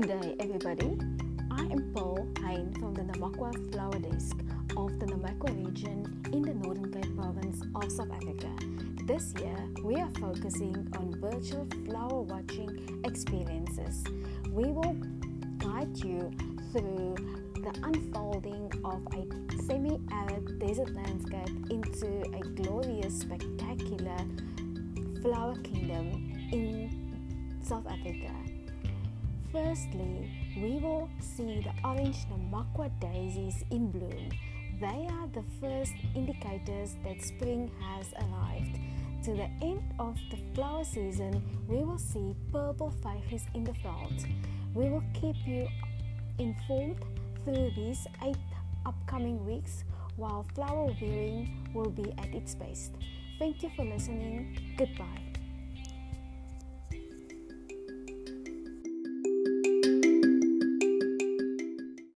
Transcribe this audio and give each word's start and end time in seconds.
Good 0.00 0.20
day, 0.20 0.36
everybody. 0.38 0.96
I 1.50 1.62
am 1.62 1.90
Paul 1.92 2.28
Hein 2.38 2.72
from 2.78 2.94
the 2.94 3.02
Namakwa 3.02 3.50
Flower 3.72 3.98
Desk 3.98 4.36
of 4.76 4.96
the 5.00 5.06
Namakwa 5.06 5.50
region 5.66 6.22
in 6.32 6.42
the 6.42 6.54
Northern 6.54 6.92
Cape 6.92 7.16
province 7.16 7.62
of 7.74 7.90
South 7.90 8.12
Africa. 8.12 8.48
This 9.06 9.34
year, 9.40 9.56
we 9.82 9.96
are 9.96 10.08
focusing 10.20 10.86
on 10.96 11.16
virtual 11.20 11.66
flower 11.84 12.20
watching 12.20 13.02
experiences. 13.04 14.04
We 14.52 14.66
will 14.70 14.94
guide 15.58 15.96
you 15.96 16.30
through 16.70 17.16
the 17.54 17.74
unfolding 17.82 18.70
of 18.84 19.02
a 19.14 19.62
semi 19.64 19.98
arid 20.12 20.60
desert 20.60 20.94
landscape 20.94 21.50
into 21.70 22.22
a 22.36 22.40
glorious, 22.62 23.18
spectacular 23.18 24.18
flower 25.22 25.56
kingdom 25.56 26.32
in 26.52 26.88
South 27.64 27.88
Africa. 27.88 28.30
Firstly, 29.52 30.30
we 30.56 30.78
will 30.78 31.08
see 31.20 31.60
the 31.60 31.72
orange 31.82 32.18
Namakwa 32.30 32.90
daisies 33.00 33.64
in 33.70 33.90
bloom. 33.90 34.28
They 34.78 35.08
are 35.10 35.28
the 35.32 35.44
first 35.60 35.94
indicators 36.14 36.96
that 37.02 37.22
spring 37.22 37.70
has 37.80 38.06
arrived. 38.12 38.78
To 39.24 39.32
the 39.32 39.48
end 39.62 39.82
of 39.98 40.16
the 40.30 40.38
flower 40.54 40.84
season, 40.84 41.42
we 41.66 41.78
will 41.78 41.98
see 41.98 42.34
purple 42.52 42.92
faces 43.02 43.46
in 43.54 43.64
the 43.64 43.74
field. 43.74 44.26
We 44.74 44.90
will 44.90 45.04
keep 45.14 45.36
you 45.46 45.66
informed 46.38 47.02
through 47.44 47.70
these 47.74 48.06
eight 48.22 48.36
upcoming 48.86 49.44
weeks 49.46 49.84
while 50.16 50.46
flower 50.54 50.92
viewing 50.98 51.70
will 51.74 51.90
be 51.90 52.12
at 52.18 52.34
its 52.34 52.54
best. 52.54 52.92
Thank 53.38 53.62
you 53.62 53.70
for 53.74 53.84
listening. 53.84 54.76
Goodbye. 54.76 55.37